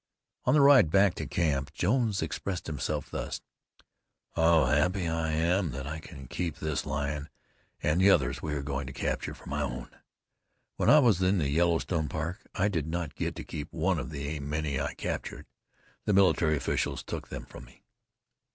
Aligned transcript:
On 0.45 0.55
the 0.55 0.61
ride 0.61 0.89
back 0.89 1.13
to 1.13 1.27
camp 1.27 1.73
Jones 1.73 2.23
expressed 2.23 2.65
himself 2.65 3.11
thus: 3.11 3.39
"How 4.31 4.65
happy 4.65 5.07
I 5.07 5.29
am 5.31 5.69
that 5.73 5.85
I 5.85 5.99
can 5.99 6.25
keep 6.27 6.55
this 6.57 6.87
lion 6.87 7.29
and 7.83 8.01
the 8.01 8.09
others 8.09 8.41
we 8.41 8.55
are 8.55 8.63
going 8.63 8.87
to 8.87 8.93
capture, 8.93 9.35
for 9.35 9.45
my 9.45 9.61
own. 9.61 9.91
When 10.75 10.89
I 10.89 10.97
was 10.97 11.21
in 11.21 11.37
the 11.37 11.49
Yellowstone 11.49 12.07
Park 12.09 12.47
I 12.55 12.67
did 12.67 12.87
not 12.87 13.13
get 13.13 13.35
to 13.35 13.43
keep 13.43 13.71
one 13.71 13.99
of 13.99 14.09
the 14.09 14.39
many 14.39 14.79
I 14.81 14.95
captured. 14.95 15.45
The 16.05 16.13
military 16.13 16.57
officials 16.57 17.03
took 17.03 17.27
them 17.27 17.45
from 17.45 17.65
me." 17.65 17.83